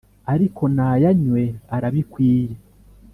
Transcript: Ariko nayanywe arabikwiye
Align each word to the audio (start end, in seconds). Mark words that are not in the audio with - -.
Ariko 0.33 0.61
nayanywe 0.75 1.43
arabikwiye 1.75 2.53